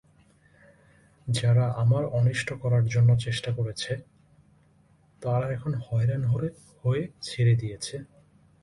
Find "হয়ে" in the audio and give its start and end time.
6.83-7.03